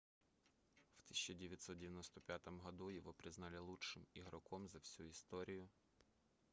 в 0.97 1.03
1995 1.03 2.47
году 2.47 2.89
его 2.89 3.13
признали 3.13 3.57
лучшим 3.57 4.07
игроком 4.15 4.67
за 4.67 4.79
всю 4.79 5.07
историю 5.11 5.69
партизана 5.69 6.49